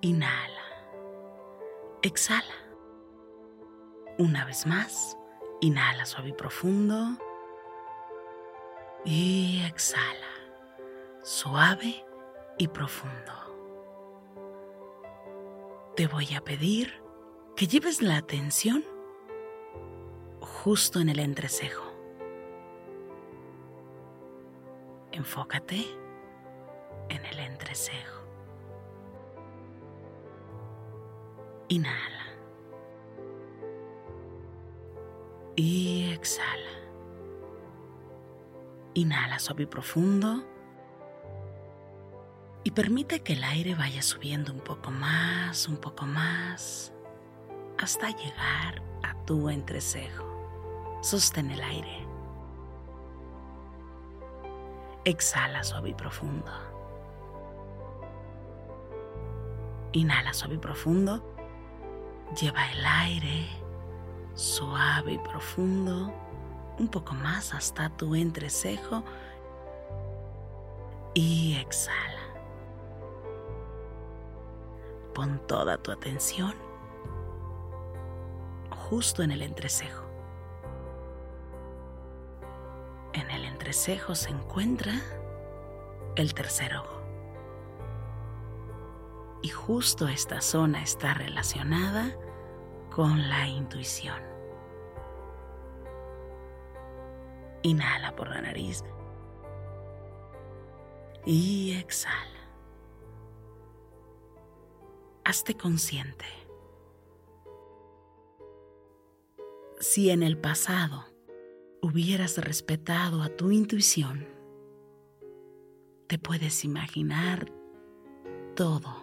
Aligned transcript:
Inhala. 0.00 0.64
Exhala. 2.02 2.54
Una 4.18 4.44
vez 4.44 4.66
más, 4.66 5.16
inhala 5.60 6.04
suave 6.06 6.28
y 6.30 6.32
profundo. 6.32 7.18
Y 9.04 9.62
exhala, 9.66 10.28
suave 11.22 12.04
y 12.58 12.68
profundo. 12.68 13.32
Te 15.96 16.06
voy 16.06 16.34
a 16.34 16.40
pedir 16.42 17.02
que 17.56 17.66
lleves 17.66 18.02
la 18.02 18.16
atención 18.18 18.84
justo 20.40 21.00
en 21.00 21.08
el 21.08 21.18
entrecejo. 21.18 21.92
Enfócate 25.12 25.84
en 27.08 27.24
el 27.24 27.38
entrecejo. 27.40 28.27
Inhala. 31.68 32.24
Y 35.54 36.10
exhala. 36.12 36.70
Inhala 38.94 39.38
suave 39.38 39.64
y 39.64 39.66
profundo. 39.66 40.44
Y 42.64 42.70
permite 42.70 43.20
que 43.22 43.34
el 43.34 43.44
aire 43.44 43.74
vaya 43.74 44.02
subiendo 44.02 44.52
un 44.52 44.60
poco 44.60 44.90
más, 44.90 45.68
un 45.68 45.76
poco 45.76 46.06
más, 46.06 46.92
hasta 47.78 48.10
llegar 48.10 48.82
a 49.02 49.14
tu 49.24 49.48
entrecejo. 49.48 50.24
Sostén 51.02 51.50
el 51.50 51.60
aire. 51.60 52.06
Exhala 55.04 55.62
suave 55.64 55.90
y 55.90 55.94
profundo. 55.94 56.50
Inhala 59.92 60.32
suave 60.34 60.56
y 60.56 60.58
profundo. 60.58 61.27
Lleva 62.36 62.70
el 62.72 62.84
aire 62.84 63.48
suave 64.34 65.14
y 65.14 65.18
profundo 65.18 66.12
un 66.78 66.88
poco 66.88 67.14
más 67.14 67.54
hasta 67.54 67.90
tu 67.90 68.14
entrecejo 68.14 69.02
y 71.14 71.56
exhala. 71.56 72.22
Pon 75.14 75.40
toda 75.46 75.78
tu 75.78 75.90
atención 75.90 76.54
justo 78.70 79.22
en 79.22 79.32
el 79.32 79.42
entrecejo. 79.42 80.04
En 83.12 83.30
el 83.30 83.44
entrecejo 83.44 84.14
se 84.14 84.30
encuentra 84.30 84.94
el 86.16 86.32
tercer 86.34 86.76
ojo. 86.76 86.97
Y 89.42 89.48
justo 89.48 90.08
esta 90.08 90.40
zona 90.40 90.82
está 90.82 91.14
relacionada 91.14 92.16
con 92.90 93.28
la 93.28 93.46
intuición. 93.46 94.20
Inhala 97.62 98.14
por 98.16 98.28
la 98.28 98.40
nariz 98.40 98.82
y 101.24 101.72
exhala. 101.72 102.16
Hazte 105.24 105.56
consciente. 105.56 106.24
Si 109.78 110.10
en 110.10 110.22
el 110.22 110.38
pasado 110.38 111.04
hubieras 111.82 112.38
respetado 112.38 113.22
a 113.22 113.28
tu 113.28 113.50
intuición, 113.50 114.26
te 116.08 116.18
puedes 116.18 116.64
imaginar 116.64 117.52
todo 118.56 118.97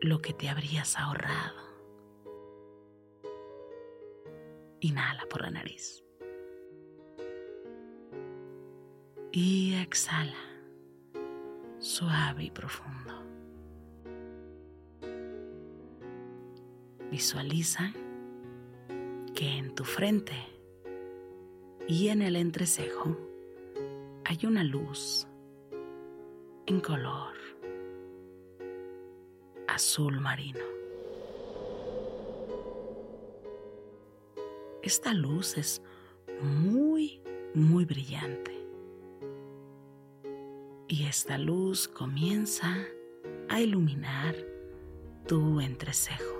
lo 0.00 0.20
que 0.20 0.32
te 0.32 0.48
habrías 0.48 0.96
ahorrado. 0.98 1.60
Inhala 4.80 5.24
por 5.28 5.42
la 5.42 5.50
nariz. 5.50 6.04
Y 9.32 9.74
exhala, 9.74 10.38
suave 11.78 12.44
y 12.44 12.50
profundo. 12.50 13.22
Visualiza 17.10 17.92
que 19.34 19.58
en 19.58 19.74
tu 19.74 19.84
frente 19.84 20.34
y 21.86 22.08
en 22.08 22.22
el 22.22 22.36
entrecejo 22.36 23.16
hay 24.24 24.38
una 24.44 24.64
luz 24.64 25.26
en 26.66 26.80
color 26.80 27.45
azul 29.76 30.20
marino. 30.20 30.64
Esta 34.82 35.12
luz 35.12 35.58
es 35.58 35.82
muy, 36.40 37.20
muy 37.52 37.84
brillante. 37.84 38.52
Y 40.88 41.04
esta 41.04 41.36
luz 41.36 41.88
comienza 41.88 42.74
a 43.50 43.60
iluminar 43.60 44.34
tu 45.26 45.60
entrecejo. 45.60 46.36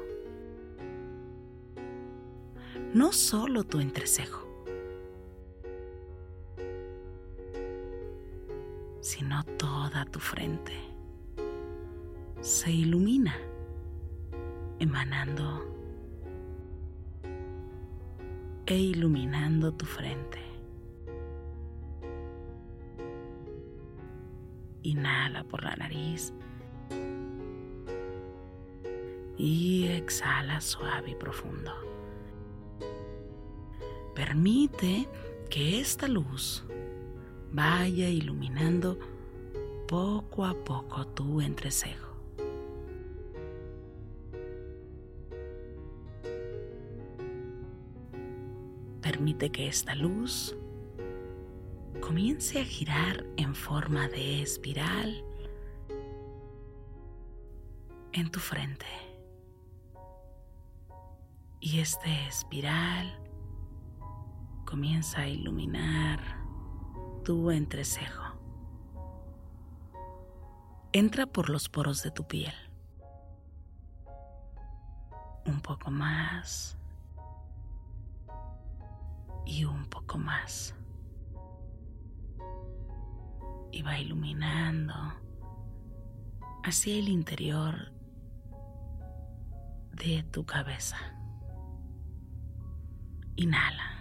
No 2.94 3.12
solo 3.12 3.64
tu 3.64 3.80
entrecejo, 3.80 4.48
sino 9.00 9.44
toda 9.58 10.06
tu 10.06 10.20
frente. 10.20 10.95
Se 12.46 12.70
ilumina, 12.70 13.34
emanando 14.78 15.64
e 18.66 18.78
iluminando 18.78 19.72
tu 19.72 19.84
frente. 19.84 20.38
Inhala 24.84 25.42
por 25.42 25.64
la 25.64 25.74
nariz 25.74 26.32
y 29.36 29.88
exhala 29.88 30.60
suave 30.60 31.10
y 31.10 31.14
profundo. 31.16 31.72
Permite 34.14 35.08
que 35.50 35.80
esta 35.80 36.06
luz 36.06 36.64
vaya 37.50 38.08
iluminando 38.08 39.00
poco 39.88 40.44
a 40.44 40.54
poco 40.54 41.08
tu 41.08 41.40
entrecejo. 41.40 42.05
Permite 49.26 49.50
que 49.50 49.66
esta 49.66 49.96
luz 49.96 50.56
comience 52.00 52.60
a 52.60 52.64
girar 52.64 53.26
en 53.36 53.56
forma 53.56 54.06
de 54.06 54.40
espiral 54.40 55.24
en 58.12 58.30
tu 58.30 58.38
frente. 58.38 58.86
Y 61.58 61.80
este 61.80 62.28
espiral 62.28 63.18
comienza 64.64 65.22
a 65.22 65.28
iluminar 65.28 66.20
tu 67.24 67.50
entrecejo. 67.50 68.22
Entra 70.92 71.26
por 71.26 71.50
los 71.50 71.68
poros 71.68 72.04
de 72.04 72.12
tu 72.12 72.28
piel. 72.28 72.54
Un 75.46 75.60
poco 75.62 75.90
más. 75.90 76.78
Y 79.46 79.64
un 79.64 79.86
poco 79.86 80.18
más. 80.18 80.74
Y 83.72 83.80
va 83.82 83.98
iluminando 83.98 84.92
hacia 86.64 86.96
el 86.96 87.08
interior 87.08 87.92
de 89.92 90.22
tu 90.24 90.44
cabeza. 90.44 90.98
Inhala. 93.36 93.98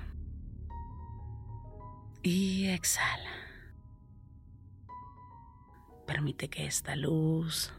Y 2.24 2.68
exhala. 2.68 3.30
Permite 6.08 6.50
que 6.50 6.66
esta 6.66 6.96
luz 6.96 7.72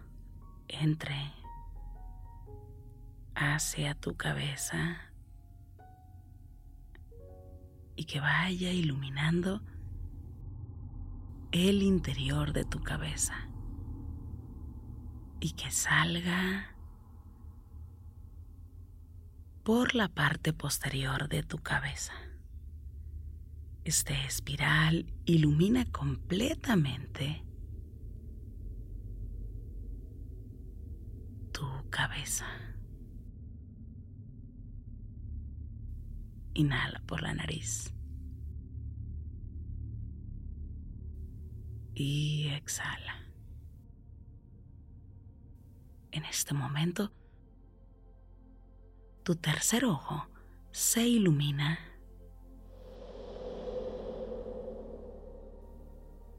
entre 0.68 1.32
hacia 3.34 3.94
tu 3.94 4.16
cabeza 4.16 5.05
y 7.96 8.04
que 8.04 8.20
vaya 8.20 8.70
iluminando 8.70 9.62
el 11.50 11.82
interior 11.82 12.52
de 12.52 12.64
tu 12.64 12.82
cabeza 12.82 13.48
y 15.40 15.52
que 15.52 15.70
salga 15.70 16.76
por 19.64 19.94
la 19.94 20.08
parte 20.08 20.52
posterior 20.52 21.28
de 21.28 21.42
tu 21.42 21.58
cabeza. 21.58 22.12
Este 23.84 24.14
espiral 24.26 25.12
ilumina 25.24 25.84
completamente 25.86 27.44
tu 31.52 31.66
cabeza. 31.90 32.46
Inhala 36.56 37.02
por 37.06 37.20
la 37.20 37.34
nariz. 37.34 37.92
Y 41.94 42.48
exhala. 42.48 43.22
En 46.12 46.24
este 46.24 46.54
momento, 46.54 47.12
tu 49.22 49.34
tercer 49.34 49.84
ojo 49.84 50.26
se 50.70 51.06
ilumina 51.06 51.78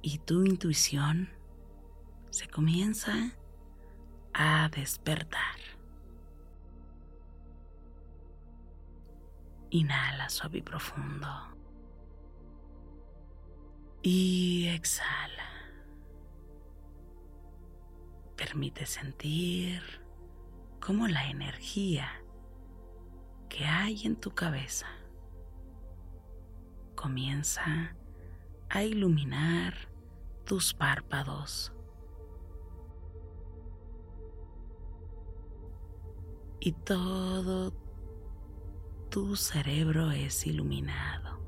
y 0.01 0.17
tu 0.17 0.45
intuición 0.45 1.29
se 2.31 2.47
comienza 2.47 3.13
a 4.33 4.69
despertar. 4.69 5.66
Inhala 9.69 10.29
suave 10.29 10.59
y 10.59 10.61
profundo. 10.61 11.27
Y 14.01 14.67
exhala. 14.69 15.43
Permite 18.35 18.85
sentir 18.85 19.81
cómo 20.79 21.07
la 21.07 21.29
energía 21.29 22.09
que 23.49 23.65
hay 23.65 24.05
en 24.05 24.15
tu 24.15 24.31
cabeza 24.31 24.87
comienza 26.95 27.95
a 28.69 28.83
iluminar 28.83 29.73
tus 30.45 30.73
párpados. 30.73 31.73
Y 36.59 36.71
todo 36.71 37.71
tu 39.09 39.35
cerebro 39.35 40.11
es 40.11 40.45
iluminado. 40.47 41.39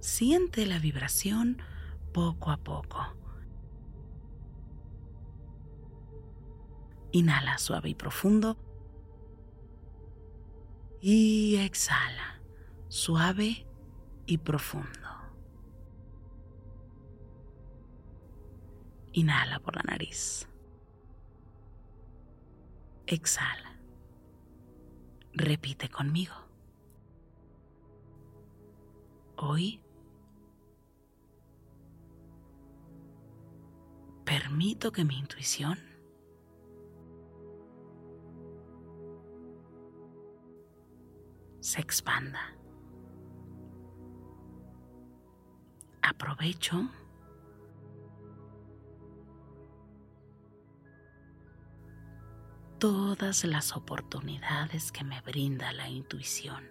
Siente 0.00 0.66
la 0.66 0.78
vibración 0.78 1.58
poco 2.12 2.50
a 2.50 2.56
poco. 2.56 3.14
Inhala 7.12 7.58
suave 7.58 7.90
y 7.90 7.94
profundo. 7.94 8.56
Y 11.00 11.56
exhala 11.56 12.40
suave 12.88 13.66
y 14.26 14.38
profundo. 14.38 15.08
Inhala 19.12 19.58
por 19.60 19.76
la 19.76 19.82
nariz. 19.82 20.49
Exhala. 23.12 23.76
Repite 25.32 25.88
conmigo. 25.88 26.34
Hoy 29.36 29.80
permito 34.24 34.92
que 34.92 35.04
mi 35.04 35.18
intuición 35.18 35.76
se 41.58 41.80
expanda. 41.80 42.54
Aprovecho 46.00 46.88
todas 52.80 53.44
las 53.44 53.76
oportunidades 53.76 54.90
que 54.90 55.04
me 55.04 55.20
brinda 55.20 55.70
la 55.74 55.88
intuición. 55.88 56.64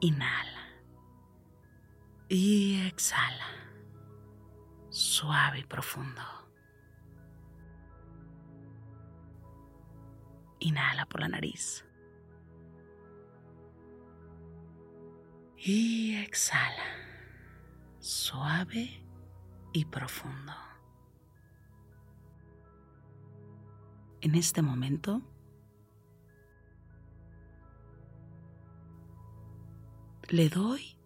Inhala 0.00 0.68
y 2.28 2.86
exhala, 2.86 3.48
suave 4.90 5.58
y 5.58 5.64
profundo. 5.64 6.22
Inhala 10.60 11.04
por 11.06 11.20
la 11.20 11.28
nariz. 11.28 11.84
Y 15.56 16.14
exhala, 16.14 17.07
suave 18.08 18.88
y 19.74 19.84
profundo. 19.84 20.54
En 24.22 24.34
este 24.34 24.62
momento, 24.62 25.20
le 30.30 30.48
doy 30.48 30.96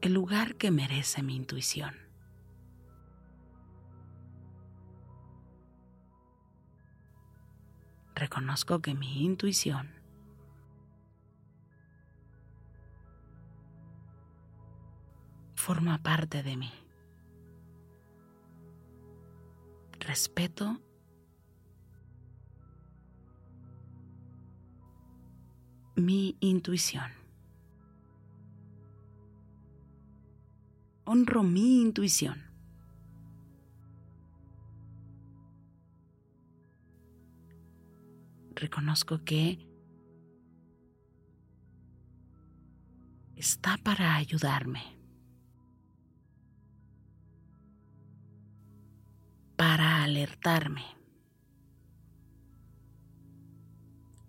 el 0.00 0.12
lugar 0.12 0.56
que 0.56 0.72
merece 0.72 1.22
mi 1.22 1.36
intuición. 1.36 1.94
Reconozco 8.16 8.80
que 8.80 8.94
mi 8.94 9.24
intuición 9.24 9.97
forma 15.68 15.98
parte 16.02 16.42
de 16.42 16.56
mí. 16.56 16.72
Respeto 20.00 20.80
mi 25.94 26.38
intuición. 26.40 27.10
Honro 31.04 31.42
mi 31.42 31.82
intuición. 31.82 32.42
Reconozco 38.54 39.22
que 39.22 39.68
está 43.36 43.76
para 43.76 44.16
ayudarme, 44.16 44.97
alertarme. 50.08 50.84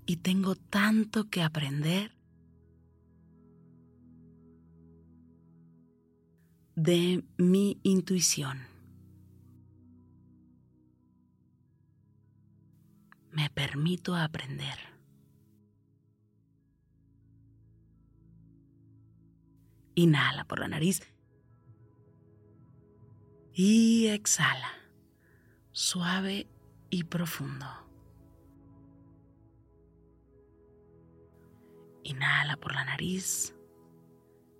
Y 0.05 0.17
tengo 0.17 0.55
tanto 0.55 1.29
que 1.29 1.41
aprender 1.41 2.11
de 6.75 7.23
mi 7.37 7.79
intuición. 7.83 8.59
Me 13.31 13.49
permito 13.49 14.15
aprender. 14.15 14.77
Inhala 19.95 20.45
por 20.45 20.59
la 20.59 20.67
nariz 20.67 21.01
y 23.53 24.07
exhala, 24.07 24.71
suave 25.79 26.45
y 26.89 27.05
profundo. 27.05 27.65
Inhala 32.03 32.57
por 32.57 32.73
la 32.73 32.83
nariz, 32.83 33.55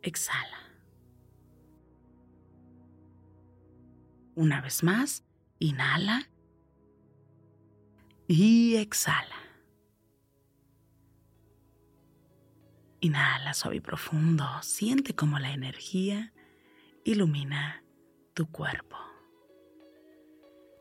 exhala. 0.01 0.59
Una 4.35 4.61
vez 4.61 4.81
más, 4.81 5.25
inhala 5.59 6.29
y 8.25 8.77
exhala. 8.77 9.35
Inhala 13.01 13.53
suave 13.53 13.75
y 13.75 13.81
profundo. 13.81 14.45
Siente 14.61 15.13
como 15.13 15.37
la 15.37 15.51
energía 15.51 16.31
ilumina 17.03 17.83
tu 18.33 18.49
cuerpo. 18.49 19.08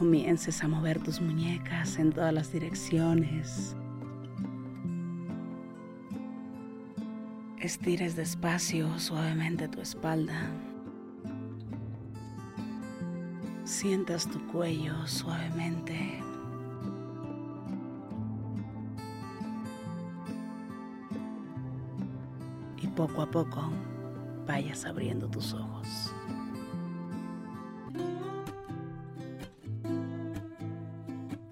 Comiences 0.00 0.64
a 0.64 0.66
mover 0.66 0.98
tus 0.98 1.20
muñecas 1.20 1.98
en 1.98 2.10
todas 2.10 2.32
las 2.32 2.50
direcciones. 2.50 3.76
Estires 7.60 8.16
despacio, 8.16 8.98
suavemente 8.98 9.68
tu 9.68 9.82
espalda. 9.82 10.50
Sientas 13.64 14.26
tu 14.26 14.40
cuello 14.46 15.06
suavemente. 15.06 16.22
poco 22.96 23.22
a 23.22 23.30
poco 23.30 23.70
vayas 24.46 24.84
abriendo 24.84 25.26
tus 25.26 25.54
ojos. 25.54 26.12